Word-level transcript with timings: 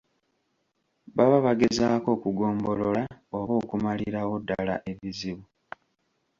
Baba 1.15 1.37
bagezaako 1.45 2.09
okugombolola 2.15 3.03
oba 3.37 3.53
okumalirawo 3.61 4.33
ddala 4.41 4.75
ebizibu. 4.91 5.43